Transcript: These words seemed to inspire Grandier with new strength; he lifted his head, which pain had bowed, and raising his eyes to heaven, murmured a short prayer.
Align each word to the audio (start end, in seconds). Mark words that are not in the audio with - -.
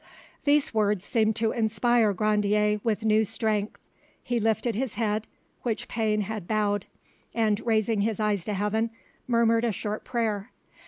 These 0.45 0.73
words 0.73 1.05
seemed 1.05 1.35
to 1.35 1.51
inspire 1.51 2.11
Grandier 2.11 2.79
with 2.83 3.05
new 3.05 3.23
strength; 3.23 3.79
he 4.23 4.39
lifted 4.39 4.75
his 4.75 4.95
head, 4.95 5.27
which 5.61 5.87
pain 5.87 6.21
had 6.21 6.47
bowed, 6.47 6.87
and 7.35 7.63
raising 7.67 8.01
his 8.01 8.19
eyes 8.19 8.43
to 8.45 8.55
heaven, 8.55 8.89
murmured 9.27 9.63
a 9.63 9.71
short 9.71 10.03
prayer. 10.03 10.49